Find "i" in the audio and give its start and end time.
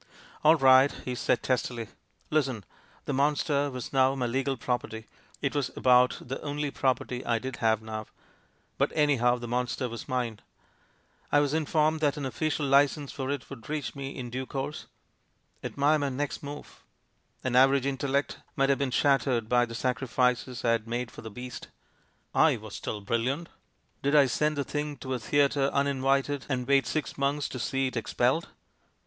7.23-7.37, 11.31-11.39, 17.45-17.49, 20.65-20.71, 22.33-22.57, 24.15-24.25